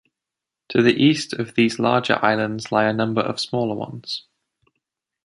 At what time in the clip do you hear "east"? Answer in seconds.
0.95-1.31